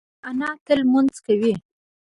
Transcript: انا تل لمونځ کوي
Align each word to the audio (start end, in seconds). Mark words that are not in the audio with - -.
انا 0.29 0.47
تل 0.65 0.75
لمونځ 0.81 1.15
کوي 1.25 1.53